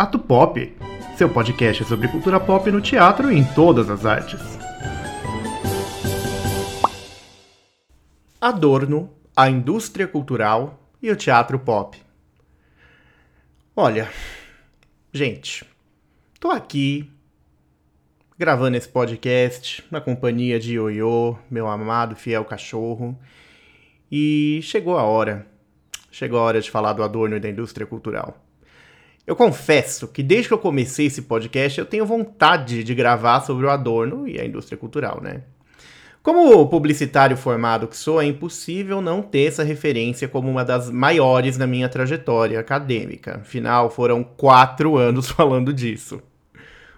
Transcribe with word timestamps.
Ato 0.00 0.16
Pop, 0.16 0.76
seu 1.16 1.28
podcast 1.28 1.84
sobre 1.84 2.06
cultura 2.06 2.38
pop 2.38 2.70
no 2.70 2.80
teatro 2.80 3.32
e 3.32 3.36
em 3.36 3.44
todas 3.44 3.90
as 3.90 4.06
artes. 4.06 4.40
Adorno, 8.40 9.12
a 9.34 9.50
indústria 9.50 10.06
cultural 10.06 10.78
e 11.02 11.10
o 11.10 11.16
teatro 11.16 11.58
pop. 11.58 12.00
Olha, 13.74 14.08
gente, 15.12 15.64
tô 16.38 16.52
aqui 16.52 17.10
gravando 18.38 18.76
esse 18.76 18.88
podcast 18.88 19.84
na 19.90 20.00
companhia 20.00 20.60
de 20.60 20.74
Ioiô, 20.74 21.36
meu 21.50 21.66
amado 21.66 22.14
fiel 22.14 22.44
cachorro, 22.44 23.18
e 24.08 24.60
chegou 24.62 24.96
a 24.96 25.02
hora. 25.02 25.44
Chegou 26.12 26.38
a 26.38 26.42
hora 26.42 26.60
de 26.60 26.70
falar 26.70 26.92
do 26.92 27.02
Adorno 27.02 27.34
e 27.34 27.40
da 27.40 27.50
indústria 27.50 27.84
cultural. 27.84 28.47
Eu 29.28 29.36
confesso 29.36 30.08
que 30.08 30.22
desde 30.22 30.48
que 30.48 30.54
eu 30.54 30.58
comecei 30.58 31.04
esse 31.04 31.20
podcast 31.20 31.78
eu 31.78 31.84
tenho 31.84 32.06
vontade 32.06 32.82
de 32.82 32.94
gravar 32.94 33.42
sobre 33.42 33.66
o 33.66 33.68
Adorno 33.68 34.26
e 34.26 34.40
a 34.40 34.44
indústria 34.46 34.78
cultural, 34.78 35.20
né? 35.22 35.42
Como 36.22 36.66
publicitário 36.66 37.36
formado 37.36 37.86
que 37.86 37.94
sou, 37.94 38.22
é 38.22 38.24
impossível 38.24 39.02
não 39.02 39.20
ter 39.20 39.48
essa 39.48 39.62
referência 39.62 40.26
como 40.28 40.50
uma 40.50 40.64
das 40.64 40.90
maiores 40.90 41.58
na 41.58 41.66
minha 41.66 41.90
trajetória 41.90 42.58
acadêmica. 42.58 43.40
Afinal, 43.42 43.90
foram 43.90 44.24
quatro 44.24 44.96
anos 44.96 45.28
falando 45.30 45.74
disso. 45.74 46.22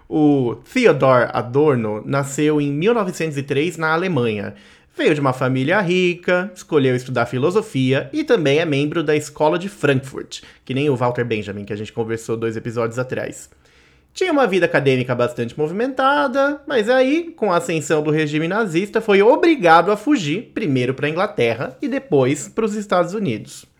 O 0.07 0.55
Theodor 0.73 1.31
Adorno 1.33 2.01
nasceu 2.05 2.61
em 2.61 2.71
1903 2.71 3.75
na 3.75 3.91
Alemanha 3.91 4.55
Veio 4.95 5.15
de 5.15 5.21
uma 5.21 5.31
família 5.31 5.79
rica, 5.79 6.51
escolheu 6.53 6.95
estudar 6.95 7.25
filosofia 7.25 8.09
e 8.11 8.25
também 8.25 8.59
é 8.59 8.65
membro 8.65 9.01
da 9.01 9.15
Escola 9.15 9.57
de 9.57 9.69
Frankfurt, 9.69 10.41
que 10.65 10.73
nem 10.73 10.89
o 10.89 10.95
Walter 10.97 11.23
Benjamin, 11.23 11.63
que 11.63 11.71
a 11.71 11.77
gente 11.77 11.93
conversou 11.93 12.35
dois 12.35 12.57
episódios 12.57 12.99
atrás. 12.99 13.49
Tinha 14.13 14.33
uma 14.33 14.45
vida 14.45 14.65
acadêmica 14.65 15.15
bastante 15.15 15.57
movimentada, 15.57 16.61
mas 16.67 16.89
aí, 16.89 17.31
com 17.31 17.53
a 17.53 17.57
ascensão 17.57 18.03
do 18.03 18.11
regime 18.11 18.49
nazista, 18.49 18.99
foi 18.99 19.21
obrigado 19.21 19.91
a 19.91 19.97
fugir, 19.97 20.51
primeiro 20.53 20.93
para 20.93 21.07
a 21.07 21.09
Inglaterra 21.09 21.77
e 21.81 21.87
depois 21.87 22.49
para 22.49 22.65
os 22.65 22.75
Estados 22.75 23.13
Unidos. 23.13 23.70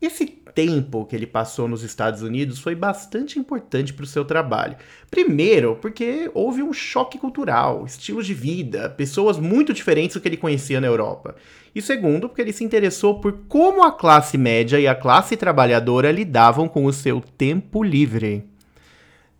Esse 0.00 0.24
tempo 0.26 1.04
que 1.04 1.14
ele 1.14 1.26
passou 1.26 1.68
nos 1.68 1.82
Estados 1.82 2.22
Unidos 2.22 2.58
foi 2.58 2.74
bastante 2.74 3.38
importante 3.38 3.92
para 3.92 4.04
o 4.04 4.06
seu 4.06 4.24
trabalho. 4.24 4.76
Primeiro, 5.10 5.76
porque 5.76 6.30
houve 6.32 6.62
um 6.62 6.72
choque 6.72 7.18
cultural, 7.18 7.84
estilo 7.84 8.22
de 8.22 8.32
vida, 8.32 8.88
pessoas 8.90 9.38
muito 9.38 9.74
diferentes 9.74 10.14
do 10.14 10.20
que 10.20 10.28
ele 10.28 10.36
conhecia 10.38 10.80
na 10.80 10.86
Europa. 10.86 11.36
E 11.74 11.82
segundo, 11.82 12.28
porque 12.28 12.40
ele 12.40 12.52
se 12.52 12.64
interessou 12.64 13.20
por 13.20 13.44
como 13.46 13.82
a 13.82 13.92
classe 13.92 14.38
média 14.38 14.80
e 14.80 14.88
a 14.88 14.94
classe 14.94 15.36
trabalhadora 15.36 16.10
lidavam 16.10 16.66
com 16.66 16.86
o 16.86 16.92
seu 16.92 17.20
tempo 17.20 17.82
livre. 17.82 18.49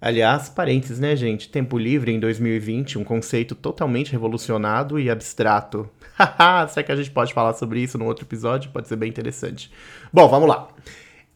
Aliás, 0.01 0.49
parênteses, 0.49 0.99
né, 0.99 1.15
gente? 1.15 1.49
Tempo 1.51 1.77
livre 1.77 2.11
em 2.11 2.19
2020, 2.19 2.99
um 2.99 3.05
conceito 3.05 3.55
totalmente 3.55 4.11
revolucionado 4.11 4.99
e 4.99 5.11
abstrato. 5.11 5.91
Será 6.71 6.83
que 6.83 6.93
a 6.93 6.97
gente 6.97 7.11
pode 7.11 7.35
falar 7.35 7.53
sobre 7.53 7.81
isso 7.81 7.99
num 7.99 8.07
outro 8.07 8.25
episódio? 8.25 8.71
Pode 8.71 8.89
ser 8.89 8.97
bem 8.97 9.11
interessante. 9.11 9.71
Bom, 10.11 10.27
vamos 10.27 10.49
lá. 10.49 10.69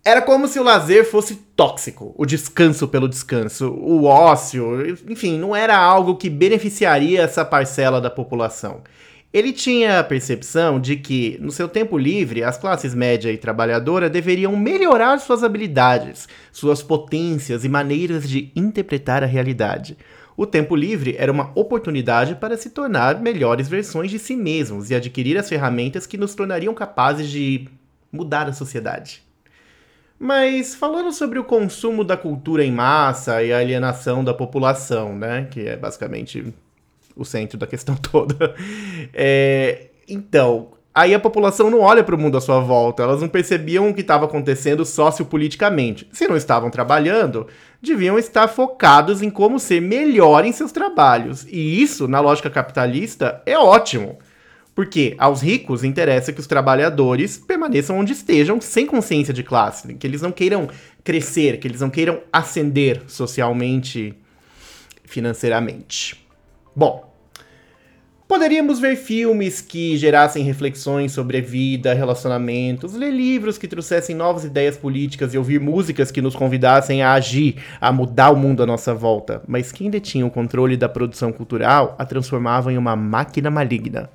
Era 0.03 0.23
como 0.23 0.48
se 0.48 0.59
o 0.59 0.62
lazer 0.62 1.05
fosse 1.05 1.37
tóxico, 1.56 2.15
o 2.17 2.25
descanso 2.25 2.89
pelo 2.89 3.09
descanso, 3.09 3.71
o 3.71 4.05
ócio, 4.05 4.97
enfim, 5.09 5.39
não 5.39 5.56
era 5.56 5.77
algo 5.77 6.17
que 6.17 6.28
beneficiaria 6.28 7.23
essa 7.23 7.45
parcela 7.45 8.01
da 8.01 8.11
população. 8.11 8.83
Ele 9.35 9.53
tinha 9.53 9.99
a 9.99 10.05
percepção 10.05 10.79
de 10.79 10.95
que, 10.95 11.37
no 11.41 11.51
seu 11.51 11.69
tempo 11.69 11.99
livre, 11.99 12.45
as 12.45 12.57
classes 12.57 12.95
média 12.95 13.33
e 13.33 13.37
trabalhadora 13.37 14.09
deveriam 14.09 14.57
melhorar 14.57 15.19
suas 15.19 15.43
habilidades, 15.43 16.29
suas 16.53 16.85
potências 16.85 17.65
e 17.65 17.69
maneiras 17.69 18.29
de 18.29 18.53
interpretar 18.55 19.25
a 19.25 19.27
realidade. 19.27 19.99
O 20.37 20.47
tempo 20.47 20.77
livre 20.77 21.17
era 21.19 21.33
uma 21.33 21.51
oportunidade 21.57 22.37
para 22.37 22.57
se 22.57 22.71
tornar 22.71 23.21
melhores 23.21 23.69
versões 23.69 24.09
de 24.09 24.21
si 24.21 24.37
mesmos 24.37 24.89
e 24.89 24.95
adquirir 24.95 25.37
as 25.37 25.49
ferramentas 25.49 26.06
que 26.06 26.17
nos 26.17 26.33
tornariam 26.37 26.73
capazes 26.73 27.28
de 27.28 27.69
mudar 28.12 28.49
a 28.49 28.53
sociedade. 28.53 29.21
Mas 30.17 30.77
falando 30.77 31.11
sobre 31.11 31.41
o 31.41 31.44
consumo 31.44 32.05
da 32.05 32.17
cultura 32.17 32.65
em 32.65 32.71
massa 32.71 33.43
e 33.43 33.53
a 33.53 33.59
alienação 33.59 34.23
da 34.23 34.33
população, 34.33 35.19
né, 35.19 35.49
que 35.50 35.67
é 35.67 35.77
basicamente 35.77 36.55
o 37.16 37.25
centro 37.25 37.58
da 37.58 37.66
questão 37.66 37.97
toda, 38.10 38.54
é, 39.12 39.88
então 40.08 40.75
Aí 40.94 41.12
a 41.12 41.19
população 41.19 41.70
não 41.70 41.80
olha 41.80 42.04
para 42.04 42.14
o 42.14 42.19
mundo 42.19 42.38
à 42.38 42.41
sua 42.41 42.60
volta, 42.60 43.02
elas 43.02 43.20
não 43.20 43.28
percebiam 43.28 43.88
o 43.88 43.94
que 43.94 44.00
estava 44.00 44.26
acontecendo 44.26 44.84
sociopoliticamente. 44.84 46.06
Se 46.12 46.28
não 46.28 46.36
estavam 46.36 46.70
trabalhando, 46.70 47.48
deviam 47.82 48.16
estar 48.16 48.47
focados 48.47 49.20
em 49.20 49.28
como 49.28 49.58
ser 49.58 49.82
melhor 49.82 50.44
em 50.44 50.52
seus 50.52 50.70
trabalhos. 50.70 51.44
E 51.50 51.82
isso, 51.82 52.06
na 52.06 52.20
lógica 52.20 52.48
capitalista, 52.48 53.42
é 53.44 53.58
ótimo. 53.58 54.20
Porque 54.72 55.16
aos 55.19 55.42
ricos 55.42 55.82
interessa 55.82 56.32
que 56.32 56.41
os 56.41 56.46
trabalhadores 56.46 57.38
permaneçam 57.38 57.98
onde 57.98 58.12
estejam, 58.12 58.60
sem 58.60 58.86
consciência 58.86 59.34
de 59.34 59.42
classe, 59.42 59.94
que 59.94 60.06
eles 60.06 60.22
não 60.22 60.31
queiram 60.31 60.69
crescer, 61.02 61.58
que 61.58 61.66
eles 61.66 61.81
não 61.81 61.91
queiram 61.91 62.20
ascender 62.32 63.02
socialmente, 63.08 64.14
financeiramente. 65.04 66.24
Bom, 66.75 67.15
Poderíamos 68.27 68.81
ver 68.81 68.97
filmes 68.97 69.61
que 69.61 69.99
gerassem 69.99 70.43
reflexões 70.43 71.12
sobre 71.12 71.37
a 71.37 71.41
vida, 71.43 71.93
relacionamentos, 71.93 72.95
ler 72.95 73.12
livros 73.12 73.59
que 73.59 73.69
trouxessem 73.69 74.17
novas 74.17 74.45
ideias 74.45 74.79
políticas 74.79 75.35
e 75.35 75.39
ouvir 75.39 75.61
músicas 75.61 76.11
que 76.11 76.23
nos 76.23 76.35
convidassem 76.35 77.03
a 77.03 77.12
agir, 77.12 77.62
a 77.79 77.93
mudar 77.93 78.31
o 78.31 78.37
mundo 78.37 78.62
à 78.62 78.67
nossa 78.67 78.95
volta. 78.95 79.43
Mas 79.47 79.71
quem 79.71 79.91
detinha 79.91 80.25
o 80.25 80.31
controle 80.31 80.75
da 80.75 80.89
produção 80.89 81.31
cultural 81.33 81.95
a 81.99 82.07
transformava 82.07 82.73
em 82.73 82.79
uma 82.79 82.97
máquina 82.97 83.51
maligna. 83.51 84.11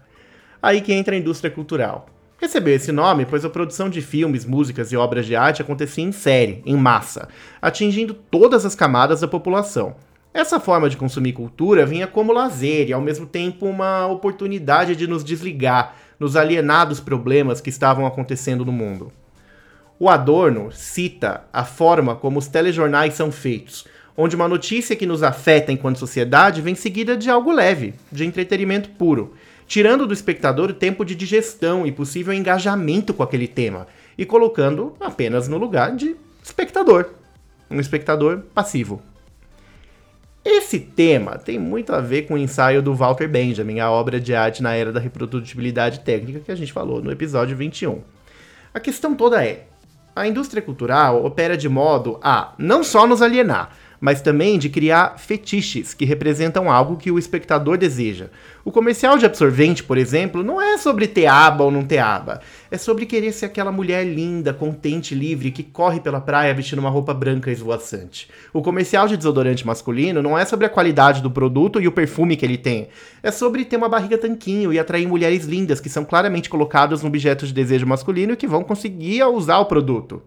Aí 0.60 0.82
que 0.82 0.92
entra 0.92 1.16
a 1.16 1.20
indústria 1.20 1.52
cultural. 1.52 2.10
Recebeu 2.40 2.76
esse 2.76 2.92
nome 2.92 3.28
pois 3.28 3.46
a 3.46 3.50
produção 3.50 3.92
de 3.92 4.02
filmes, 4.02 4.44
músicas 4.44 4.92
e 4.92 4.98
obras 4.98 5.28
de 5.28 5.36
arte 5.36 5.62
acontecia 5.62 6.04
em 6.04 6.12
série, 6.12 6.64
em 6.66 6.76
massa, 6.76 7.30
atingindo 7.62 8.16
todas 8.16 8.66
as 8.66 8.74
camadas 8.74 9.22
da 9.22 9.28
população. 9.28 9.96
Essa 10.34 10.60
forma 10.60 10.90
de 10.90 10.98
consumir 10.98 11.34
cultura 11.34 11.86
vinha 11.86 12.06
como 12.06 12.32
lazer 12.32 12.88
e, 12.88 12.94
ao 12.94 13.02
mesmo 13.02 13.26
tempo, 13.26 13.66
uma 13.66 14.06
oportunidade 14.06 14.96
de 14.96 15.08
nos 15.08 15.24
desligar, 15.24 15.96
nos 16.20 16.36
alienar 16.36 16.88
dos 16.88 17.00
problemas 17.00 17.60
que 17.60 17.70
estavam 17.70 18.06
acontecendo 18.06 18.64
no 18.64 18.72
mundo. 18.72 19.12
O 20.00 20.08
Adorno 20.08 20.72
cita 20.72 21.46
a 21.52 21.66
forma 21.66 22.16
como 22.16 22.38
os 22.38 22.48
telejornais 22.48 23.16
são 23.16 23.32
feitos, 23.32 23.86
onde 24.16 24.36
uma 24.36 24.48
notícia 24.48 24.96
que 24.96 25.06
nos 25.06 25.24
afeta 25.24 25.72
enquanto 25.72 25.98
sociedade 25.98 26.62
vem 26.62 26.76
seguida 26.76 27.18
de 27.18 27.30
algo 27.30 27.52
leve, 27.52 27.96
de 28.12 28.24
entretenimento 28.24 28.90
puro, 28.90 29.34
tirando 29.66 30.06
do 30.06 30.14
espectador 30.14 30.70
o 30.70 30.74
tempo 30.74 31.04
de 31.04 31.16
digestão 31.16 31.88
e 31.88 31.92
possível 31.92 32.34
engajamento 32.34 33.14
com 33.14 33.24
aquele 33.24 33.48
tema, 33.48 33.88
e 34.18 34.26
colocando 34.26 34.94
apenas 35.00 35.48
no 35.48 35.58
lugar 35.58 35.96
de 35.96 36.16
espectador, 36.44 37.10
um 37.70 37.80
espectador 37.80 38.44
passivo. 38.54 39.02
Esse 40.44 40.80
tema 40.80 41.38
tem 41.38 41.60
muito 41.60 41.94
a 41.94 42.00
ver 42.00 42.24
com 42.24 42.36
o 42.36 42.38
ensaio 42.38 42.82
do 42.82 42.94
Walter 42.96 43.28
Benjamin, 43.28 43.80
a 43.80 43.92
obra 43.92 44.20
de 44.20 44.34
arte 44.34 44.64
na 44.64 44.74
era 44.74 44.92
da 44.92 45.00
reprodutibilidade 45.00 46.00
técnica 46.00 46.40
que 46.40 46.52
a 46.52 46.56
gente 46.56 46.72
falou 46.72 47.02
no 47.02 47.12
episódio 47.12 47.58
21. 47.58 48.02
A 48.74 48.80
questão 48.80 49.16
toda 49.16 49.44
é: 49.44 49.66
a 50.16 50.28
indústria 50.28 50.62
cultural 50.62 51.26
opera 51.26 51.58
de 51.58 51.68
modo 51.68 52.20
a 52.24 52.54
não 52.58 52.84
só 52.84 53.06
nos 53.06 53.22
alienar, 53.22 53.72
mas 54.00 54.22
também 54.22 54.58
de 54.58 54.70
criar 54.70 55.20
fetiches 55.20 55.94
que 55.94 56.06
representam 56.06 56.72
algo 56.72 56.98
que 56.98 57.12
o 57.12 57.20
espectador 57.20 57.78
deseja. 57.78 58.30
O 58.64 58.72
comercial 58.72 59.18
de 59.18 59.26
absorvente, 59.26 59.84
por 59.84 59.98
exemplo, 59.98 60.44
não 60.44 60.62
é 60.62 60.78
sobre 60.78 61.08
ter 61.08 61.26
aba 61.26 61.64
ou 61.64 61.72
não 61.72 61.84
ter 61.84 61.98
aba. 61.98 62.42
É 62.70 62.78
sobre 62.78 63.06
querer 63.06 63.32
ser 63.32 63.48
aquela 63.48 63.72
mulher 63.72 64.06
linda, 64.06 64.54
contente, 64.54 65.16
livre, 65.16 65.52
que 65.52 65.64
corre 65.64 66.00
pela 66.00 66.22
praia 66.22 66.54
vestindo 66.54 66.80
uma 66.80 66.90
roupa 66.90 67.14
branca 67.14 67.52
esvoaçante. 67.52 68.30
O 68.54 68.62
comercial 68.62 69.08
de 69.08 69.18
desodorante 69.18 69.66
masculino 69.66 70.22
não 70.22 70.38
é 70.38 70.46
sobre 70.46 70.66
a 70.66 70.70
qualidade 70.70 71.22
do 71.22 71.32
produto 71.32 71.82
e 71.82 71.88
o 71.88 71.92
perfume 71.92 72.36
que 72.36 72.46
ele 72.46 72.58
tem. 72.58 72.90
É 73.24 73.32
sobre 73.32 73.66
ter 73.66 73.78
uma 73.78 73.90
barriga 73.90 74.18
tanquinho 74.18 74.72
e 74.72 74.80
atrair 74.80 75.08
mulheres 75.08 75.46
lindas 75.46 75.80
que 75.80 75.90
são 75.90 76.06
claramente 76.06 76.50
colocadas 76.50 77.02
no 77.02 77.08
objeto 77.08 77.48
de 77.48 77.54
desejo 77.54 77.88
masculino 77.88 78.34
e 78.34 78.38
que 78.38 78.48
vão 78.48 78.64
conseguir 78.64 79.24
usar 79.24 79.60
o 79.60 79.66
produto. 79.66 80.22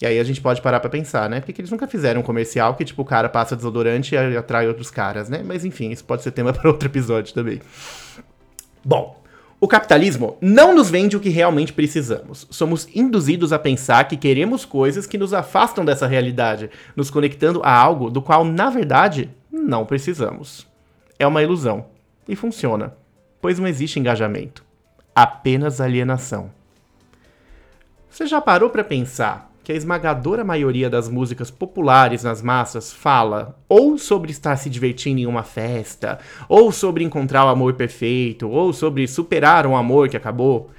E 0.00 0.06
aí 0.06 0.18
a 0.18 0.24
gente 0.24 0.40
pode 0.40 0.60
parar 0.60 0.80
pra 0.80 0.90
pensar, 0.90 1.28
né? 1.28 1.40
Porque 1.40 1.60
eles 1.60 1.70
nunca 1.70 1.86
fizeram 1.86 2.20
um 2.20 2.24
comercial 2.24 2.74
que, 2.74 2.84
tipo, 2.84 3.00
o 3.00 3.04
cara 3.04 3.28
passa 3.28 3.56
desodorante 3.56 4.14
e 4.14 4.36
atrai 4.36 4.68
outros 4.68 4.90
caras, 4.90 5.28
né? 5.28 5.42
Mas 5.44 5.64
enfim, 5.64 5.90
isso 5.90 6.04
pode 6.04 6.22
ser 6.22 6.32
tema 6.32 6.52
para 6.54 6.70
outro 6.70 6.88
episódio 6.88 7.32
também. 7.32 7.60
Bom, 8.84 9.22
o 9.58 9.66
capitalismo 9.66 10.36
não 10.40 10.74
nos 10.74 10.90
vende 10.90 11.16
o 11.16 11.20
que 11.20 11.30
realmente 11.30 11.72
precisamos. 11.72 12.46
Somos 12.50 12.86
induzidos 12.94 13.54
a 13.54 13.58
pensar 13.58 14.06
que 14.06 14.16
queremos 14.16 14.66
coisas 14.66 15.06
que 15.06 15.16
nos 15.16 15.32
afastam 15.32 15.82
dessa 15.82 16.06
realidade, 16.06 16.70
nos 16.94 17.10
conectando 17.10 17.62
a 17.64 17.72
algo 17.72 18.10
do 18.10 18.20
qual, 18.20 18.44
na 18.44 18.68
verdade, 18.68 19.30
não 19.50 19.86
precisamos. 19.86 20.66
É 21.18 21.26
uma 21.26 21.42
ilusão. 21.42 21.86
E 22.28 22.36
funciona, 22.36 22.94
pois 23.40 23.58
não 23.58 23.68
existe 23.68 23.98
engajamento, 23.98 24.64
apenas 25.14 25.80
alienação. 25.80 26.50
Você 28.10 28.26
já 28.26 28.40
parou 28.40 28.68
para 28.68 28.84
pensar 28.84 29.50
que 29.66 29.72
a 29.72 29.74
esmagadora 29.74 30.44
maioria 30.44 30.88
das 30.88 31.08
músicas 31.08 31.50
populares 31.50 32.22
nas 32.22 32.40
massas 32.40 32.92
fala 32.92 33.58
ou 33.68 33.98
sobre 33.98 34.30
estar 34.30 34.54
se 34.54 34.70
divertindo 34.70 35.18
em 35.18 35.26
uma 35.26 35.42
festa, 35.42 36.20
ou 36.48 36.70
sobre 36.70 37.02
encontrar 37.02 37.44
o 37.44 37.48
amor 37.48 37.74
perfeito, 37.74 38.48
ou 38.48 38.72
sobre 38.72 39.08
superar 39.08 39.66
um 39.66 39.76
amor 39.76 40.08
que 40.08 40.16
acabou, 40.16 40.70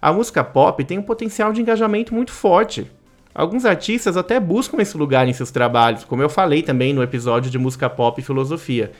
a 0.00 0.12
música 0.12 0.44
pop 0.44 0.84
tem 0.84 0.98
um 0.98 1.02
potencial 1.02 1.54
de 1.54 1.62
engajamento 1.62 2.12
muito 2.12 2.32
forte. 2.32 2.86
Alguns 3.34 3.64
artistas 3.64 4.14
até 4.14 4.38
buscam 4.38 4.76
esse 4.82 4.94
lugar 4.94 5.26
em 5.26 5.32
seus 5.32 5.50
trabalhos, 5.50 6.04
como 6.04 6.20
eu 6.20 6.28
falei 6.28 6.60
também 6.60 6.92
no 6.92 7.02
episódio 7.02 7.50
de 7.50 7.56
música 7.56 7.88
pop 7.88 8.20
e 8.20 8.22
filosofia. 8.22 8.92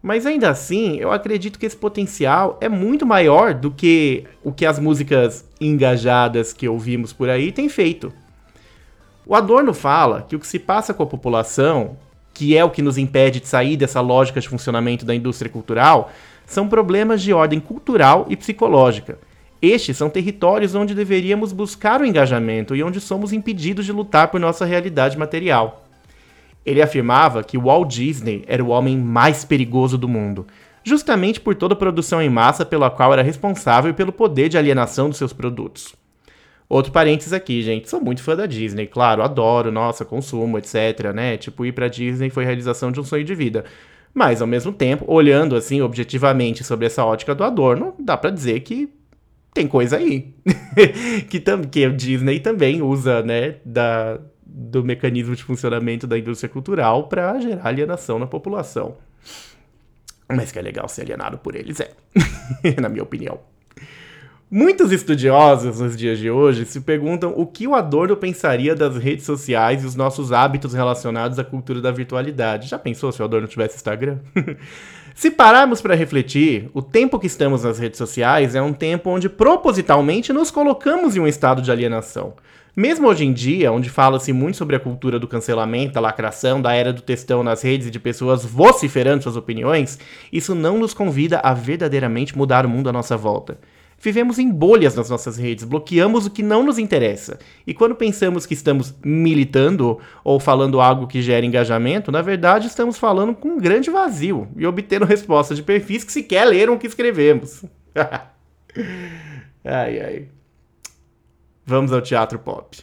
Mas 0.00 0.26
ainda 0.26 0.48
assim, 0.48 0.98
eu 0.98 1.10
acredito 1.10 1.58
que 1.58 1.66
esse 1.66 1.76
potencial 1.76 2.56
é 2.60 2.68
muito 2.68 3.04
maior 3.04 3.52
do 3.52 3.72
que 3.72 4.22
o 4.44 4.52
que 4.52 4.64
as 4.64 4.78
músicas 4.78 5.44
engajadas 5.60 6.52
que 6.52 6.68
ouvimos 6.68 7.12
por 7.12 7.28
aí 7.28 7.50
têm 7.50 7.68
feito. 7.68 8.12
O 9.24 9.36
Adorno 9.36 9.72
fala 9.72 10.26
que 10.28 10.34
o 10.34 10.40
que 10.40 10.46
se 10.46 10.58
passa 10.58 10.92
com 10.92 11.04
a 11.04 11.06
população, 11.06 11.96
que 12.34 12.56
é 12.56 12.64
o 12.64 12.70
que 12.70 12.82
nos 12.82 12.98
impede 12.98 13.38
de 13.38 13.46
sair 13.46 13.76
dessa 13.76 14.00
lógica 14.00 14.40
de 14.40 14.48
funcionamento 14.48 15.06
da 15.06 15.14
indústria 15.14 15.50
cultural, 15.50 16.10
são 16.44 16.68
problemas 16.68 17.22
de 17.22 17.32
ordem 17.32 17.60
cultural 17.60 18.26
e 18.28 18.36
psicológica. 18.36 19.18
Estes 19.60 19.96
são 19.96 20.10
territórios 20.10 20.74
onde 20.74 20.92
deveríamos 20.92 21.52
buscar 21.52 22.00
o 22.00 22.04
engajamento 22.04 22.74
e 22.74 22.82
onde 22.82 23.00
somos 23.00 23.32
impedidos 23.32 23.86
de 23.86 23.92
lutar 23.92 24.26
por 24.28 24.40
nossa 24.40 24.64
realidade 24.64 25.16
material. 25.16 25.84
Ele 26.66 26.82
afirmava 26.82 27.44
que 27.44 27.56
Walt 27.56 27.88
Disney 27.88 28.44
era 28.48 28.62
o 28.62 28.68
homem 28.68 28.98
mais 28.98 29.44
perigoso 29.44 29.96
do 29.96 30.08
mundo, 30.08 30.48
justamente 30.82 31.40
por 31.40 31.54
toda 31.54 31.74
a 31.74 31.76
produção 31.78 32.20
em 32.20 32.28
massa 32.28 32.66
pela 32.66 32.90
qual 32.90 33.12
era 33.12 33.22
responsável 33.22 33.94
pelo 33.94 34.10
poder 34.10 34.48
de 34.48 34.58
alienação 34.58 35.08
dos 35.08 35.18
seus 35.18 35.32
produtos. 35.32 35.94
Outro 36.68 36.90
parênteses 36.90 37.32
aqui, 37.32 37.62
gente, 37.62 37.90
sou 37.90 38.00
muito 38.00 38.22
fã 38.22 38.34
da 38.34 38.46
Disney, 38.46 38.86
claro, 38.86 39.22
adoro, 39.22 39.70
nossa, 39.70 40.04
consumo, 40.04 40.56
etc, 40.58 41.12
né? 41.14 41.36
Tipo, 41.36 41.66
ir 41.66 41.72
pra 41.72 41.88
Disney 41.88 42.30
foi 42.30 42.44
realização 42.44 42.90
de 42.90 42.98
um 42.98 43.04
sonho 43.04 43.24
de 43.24 43.34
vida. 43.34 43.64
Mas, 44.14 44.40
ao 44.40 44.46
mesmo 44.46 44.72
tempo, 44.72 45.04
olhando 45.08 45.56
assim 45.56 45.80
objetivamente 45.80 46.64
sobre 46.64 46.86
essa 46.86 47.04
ótica 47.04 47.34
do 47.34 47.44
Adorno, 47.44 47.94
dá 47.98 48.16
para 48.16 48.30
dizer 48.30 48.60
que 48.60 48.90
tem 49.54 49.66
coisa 49.66 49.96
aí. 49.96 50.34
que, 51.28 51.40
que 51.70 51.84
a 51.84 51.88
Disney 51.90 52.40
também 52.40 52.82
usa, 52.82 53.22
né, 53.22 53.56
da, 53.64 54.18
do 54.44 54.84
mecanismo 54.84 55.34
de 55.34 55.42
funcionamento 55.42 56.06
da 56.06 56.18
indústria 56.18 56.48
cultural 56.48 57.08
para 57.08 57.38
gerar 57.40 57.66
alienação 57.66 58.18
na 58.18 58.26
população. 58.26 58.96
Mas 60.28 60.52
que 60.52 60.58
é 60.58 60.62
legal 60.62 60.88
ser 60.88 61.02
alienado 61.02 61.38
por 61.38 61.54
eles, 61.54 61.80
é. 61.80 61.90
na 62.80 62.88
minha 62.88 63.02
opinião. 63.02 63.40
Muitos 64.54 64.92
estudiosos 64.92 65.80
nos 65.80 65.96
dias 65.96 66.18
de 66.18 66.30
hoje 66.30 66.66
se 66.66 66.78
perguntam 66.82 67.32
o 67.34 67.46
que 67.46 67.66
o 67.66 67.74
Adorno 67.74 68.14
pensaria 68.14 68.74
das 68.74 68.98
redes 68.98 69.24
sociais 69.24 69.82
e 69.82 69.86
os 69.86 69.94
nossos 69.94 70.30
hábitos 70.30 70.74
relacionados 70.74 71.38
à 71.38 71.44
cultura 71.44 71.80
da 71.80 71.90
virtualidade. 71.90 72.68
Já 72.68 72.78
pensou 72.78 73.10
se 73.10 73.22
o 73.22 73.24
Adorno 73.24 73.48
tivesse 73.48 73.76
Instagram? 73.76 74.18
se 75.14 75.30
pararmos 75.30 75.80
para 75.80 75.94
refletir, 75.94 76.68
o 76.74 76.82
tempo 76.82 77.18
que 77.18 77.26
estamos 77.26 77.64
nas 77.64 77.78
redes 77.78 77.96
sociais 77.96 78.54
é 78.54 78.60
um 78.60 78.74
tempo 78.74 79.08
onde 79.08 79.26
propositalmente 79.26 80.34
nos 80.34 80.50
colocamos 80.50 81.16
em 81.16 81.20
um 81.20 81.26
estado 81.26 81.62
de 81.62 81.70
alienação. 81.70 82.34
Mesmo 82.76 83.08
hoje 83.08 83.24
em 83.24 83.32
dia, 83.32 83.72
onde 83.72 83.88
fala-se 83.88 84.34
muito 84.34 84.58
sobre 84.58 84.76
a 84.76 84.80
cultura 84.80 85.18
do 85.18 85.26
cancelamento, 85.26 85.94
da 85.94 86.00
lacração, 86.00 86.60
da 86.60 86.74
era 86.74 86.92
do 86.92 87.00
textão 87.00 87.42
nas 87.42 87.62
redes 87.62 87.86
e 87.86 87.90
de 87.90 87.98
pessoas 87.98 88.44
vociferando 88.44 89.22
suas 89.22 89.36
opiniões, 89.36 89.98
isso 90.30 90.54
não 90.54 90.78
nos 90.78 90.92
convida 90.92 91.38
a 91.38 91.54
verdadeiramente 91.54 92.36
mudar 92.36 92.66
o 92.66 92.68
mundo 92.68 92.90
à 92.90 92.92
nossa 92.92 93.16
volta. 93.16 93.56
Vivemos 94.02 94.36
em 94.40 94.50
bolhas 94.50 94.96
nas 94.96 95.08
nossas 95.08 95.36
redes, 95.36 95.62
bloqueamos 95.62 96.26
o 96.26 96.30
que 96.30 96.42
não 96.42 96.64
nos 96.64 96.76
interessa. 96.76 97.38
E 97.64 97.72
quando 97.72 97.94
pensamos 97.94 98.44
que 98.44 98.52
estamos 98.52 98.92
militando 99.00 100.00
ou 100.24 100.40
falando 100.40 100.80
algo 100.80 101.06
que 101.06 101.22
gera 101.22 101.46
engajamento, 101.46 102.10
na 102.10 102.20
verdade 102.20 102.66
estamos 102.66 102.98
falando 102.98 103.32
com 103.32 103.50
um 103.50 103.58
grande 103.60 103.90
vazio 103.90 104.48
e 104.56 104.66
obtendo 104.66 105.04
respostas 105.04 105.56
de 105.56 105.62
perfis 105.62 106.02
que 106.02 106.10
sequer 106.10 106.44
leram 106.44 106.74
o 106.74 106.78
que 106.80 106.88
escrevemos. 106.88 107.64
ai, 109.64 110.00
ai. 110.00 110.28
Vamos 111.64 111.92
ao 111.92 112.02
teatro 112.02 112.40
pop. 112.40 112.76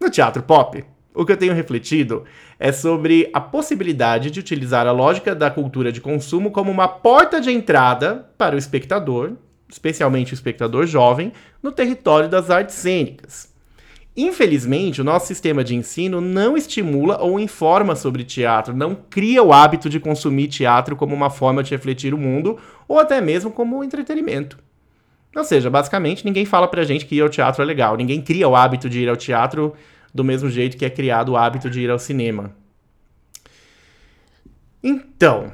No 0.00 0.08
teatro 0.08 0.44
pop, 0.44 0.84
o 1.12 1.26
que 1.26 1.32
eu 1.32 1.36
tenho 1.36 1.54
refletido 1.54 2.22
é 2.56 2.70
sobre 2.70 3.28
a 3.32 3.40
possibilidade 3.40 4.30
de 4.30 4.38
utilizar 4.38 4.86
a 4.86 4.92
lógica 4.92 5.34
da 5.34 5.50
cultura 5.50 5.90
de 5.90 6.00
consumo 6.00 6.52
como 6.52 6.70
uma 6.70 6.86
porta 6.86 7.40
de 7.40 7.50
entrada 7.50 8.30
para 8.38 8.54
o 8.54 8.58
espectador, 8.58 9.32
especialmente 9.68 10.32
o 10.32 10.34
espectador 10.34 10.86
jovem, 10.86 11.32
no 11.62 11.72
território 11.72 12.28
das 12.28 12.50
artes 12.50 12.74
cênicas. 12.74 13.54
Infelizmente, 14.16 15.00
o 15.02 15.04
nosso 15.04 15.26
sistema 15.26 15.62
de 15.62 15.74
ensino 15.74 16.22
não 16.22 16.56
estimula 16.56 17.20
ou 17.20 17.38
informa 17.38 17.94
sobre 17.94 18.24
teatro, 18.24 18.74
não 18.74 18.94
cria 18.94 19.42
o 19.42 19.52
hábito 19.52 19.90
de 19.90 20.00
consumir 20.00 20.48
teatro 20.48 20.96
como 20.96 21.14
uma 21.14 21.28
forma 21.28 21.62
de 21.62 21.70
refletir 21.72 22.14
o 22.14 22.18
mundo 22.18 22.58
ou 22.88 22.98
até 22.98 23.20
mesmo 23.20 23.50
como 23.50 23.84
entretenimento. 23.84 24.58
Ou 25.36 25.44
seja, 25.44 25.68
basicamente, 25.68 26.24
ninguém 26.24 26.46
fala 26.46 26.66
pra 26.66 26.82
gente 26.82 27.04
que 27.04 27.16
ir 27.16 27.20
ao 27.20 27.28
teatro 27.28 27.62
é 27.62 27.66
legal. 27.66 27.94
Ninguém 27.94 28.22
cria 28.22 28.48
o 28.48 28.56
hábito 28.56 28.88
de 28.88 29.00
ir 29.00 29.08
ao 29.10 29.16
teatro 29.16 29.74
do 30.14 30.24
mesmo 30.24 30.48
jeito 30.48 30.78
que 30.78 30.84
é 30.86 30.88
criado 30.88 31.32
o 31.32 31.36
hábito 31.36 31.68
de 31.68 31.82
ir 31.82 31.90
ao 31.90 31.98
cinema. 31.98 32.56
Então, 34.82 35.52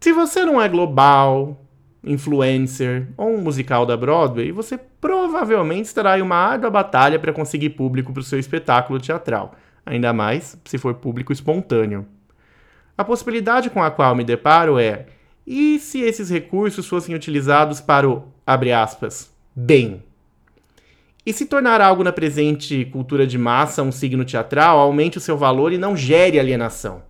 se 0.00 0.12
você 0.12 0.44
não 0.44 0.60
é 0.60 0.68
global, 0.68 1.64
influencer 2.02 3.08
ou 3.16 3.34
um 3.34 3.40
musical 3.40 3.84
da 3.84 3.96
Broadway, 3.96 4.52
você 4.52 4.78
provavelmente 4.78 5.86
estará 5.86 6.18
em 6.18 6.22
uma 6.22 6.36
árdua 6.36 6.70
batalha 6.70 7.18
para 7.18 7.32
conseguir 7.32 7.70
público 7.70 8.12
para 8.12 8.20
o 8.20 8.24
seu 8.24 8.38
espetáculo 8.38 8.98
teatral, 8.98 9.54
ainda 9.84 10.12
mais 10.12 10.58
se 10.64 10.78
for 10.78 10.94
público 10.94 11.32
espontâneo. 11.32 12.06
A 12.96 13.04
possibilidade 13.04 13.70
com 13.70 13.82
a 13.82 13.90
qual 13.90 14.14
me 14.14 14.24
deparo 14.24 14.78
é 14.78 15.06
e 15.46 15.78
se 15.78 16.00
esses 16.00 16.30
recursos 16.30 16.86
fossem 16.86 17.14
utilizados 17.14 17.80
para 17.80 18.08
o, 18.08 18.24
aspas, 18.46 19.32
bem? 19.54 20.02
E 21.24 21.32
se 21.32 21.46
tornar 21.46 21.80
algo 21.80 22.02
na 22.02 22.12
presente 22.12 22.84
cultura 22.86 23.26
de 23.26 23.36
massa 23.36 23.82
um 23.82 23.92
signo 23.92 24.24
teatral 24.24 24.78
aumente 24.78 25.18
o 25.18 25.20
seu 25.20 25.36
valor 25.36 25.72
e 25.72 25.78
não 25.78 25.96
gere 25.96 26.38
alienação? 26.38 27.02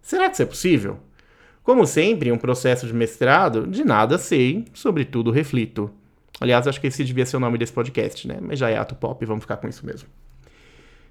Será 0.00 0.28
que 0.28 0.34
isso 0.34 0.42
é 0.42 0.46
possível? 0.46 0.98
Como 1.62 1.86
sempre, 1.86 2.30
em 2.30 2.32
um 2.32 2.38
processo 2.38 2.86
de 2.86 2.94
mestrado, 2.94 3.66
de 3.66 3.84
nada 3.84 4.18
sei, 4.18 4.64
sobretudo 4.72 5.30
reflito. 5.30 5.90
Aliás, 6.40 6.66
acho 6.66 6.80
que 6.80 6.86
esse 6.86 7.04
devia 7.04 7.26
ser 7.26 7.36
o 7.36 7.40
nome 7.40 7.58
desse 7.58 7.72
podcast, 7.72 8.26
né? 8.26 8.38
Mas 8.40 8.58
já 8.58 8.70
é 8.70 8.78
ato 8.78 8.94
pop, 8.94 9.24
vamos 9.26 9.44
ficar 9.44 9.58
com 9.58 9.68
isso 9.68 9.84
mesmo. 9.84 10.08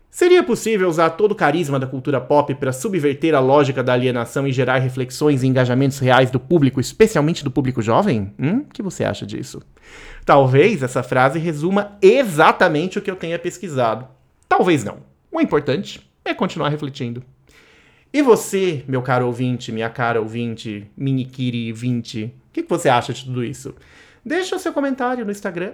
Seria 0.10 0.42
possível 0.44 0.90
usar 0.90 1.12
todo 1.12 1.34
o 1.34 1.36
carisma 1.36 1.80
da 1.80 1.86
cultura 1.86 2.20
pop 2.20 2.56
para 2.56 2.74
subverter 2.74 3.36
a 3.36 3.40
lógica 3.40 3.84
da 3.84 3.94
alienação 3.94 4.48
e 4.48 4.52
gerar 4.52 4.80
reflexões 4.80 5.44
e 5.44 5.48
engajamentos 5.48 6.00
reais 6.00 6.32
do 6.32 6.40
público, 6.40 6.82
especialmente 6.82 7.44
do 7.44 7.52
público 7.52 7.80
jovem? 7.80 8.34
Hum? 8.40 8.66
O 8.68 8.74
que 8.74 8.82
você 8.82 9.04
acha 9.04 9.24
disso? 9.24 9.62
Talvez 10.26 10.82
essa 10.82 11.04
frase 11.04 11.38
resuma 11.38 11.98
exatamente 12.02 12.98
o 12.98 13.02
que 13.04 13.12
eu 13.12 13.16
tenha 13.16 13.38
pesquisado. 13.38 14.08
Talvez 14.48 14.84
não. 14.84 14.98
O 15.32 15.40
importante 15.40 16.02
é 16.26 16.34
continuar 16.34 16.70
refletindo. 16.70 17.24
E 18.12 18.24
você, 18.24 18.84
meu 18.88 19.04
caro 19.04 19.28
ouvinte, 19.28 19.72
minha 19.72 19.90
cara 19.90 20.20
ouvinte, 20.20 20.90
minikiri 20.98 21.72
20, 21.72 22.24
o 22.24 22.32
que, 22.52 22.64
que 22.64 22.70
você 22.70 22.90
acha 22.90 23.14
de 23.14 23.24
tudo 23.24 23.44
isso? 23.44 23.76
Deixa 24.26 24.56
o 24.56 24.60
seu 24.60 24.74
comentário 24.74 25.24
no 25.24 25.32
Instagram, 25.32 25.74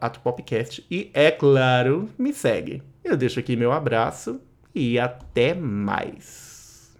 atopopcast, 0.00 0.84
e, 0.90 1.10
é 1.12 1.30
claro, 1.30 2.08
me 2.18 2.32
segue. 2.32 2.82
Eu 3.04 3.18
deixo 3.18 3.38
aqui 3.38 3.54
meu 3.54 3.70
abraço 3.70 4.40
e 4.74 4.98
até 4.98 5.52
mais. 5.52 6.90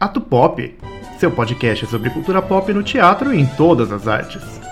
Ato 0.00 0.20
Pop, 0.20 0.76
seu 1.20 1.30
podcast 1.30 1.86
sobre 1.86 2.10
cultura 2.10 2.42
pop 2.42 2.72
no 2.72 2.82
teatro 2.82 3.32
e 3.32 3.40
em 3.40 3.46
todas 3.46 3.92
as 3.92 4.08
artes. 4.08 4.69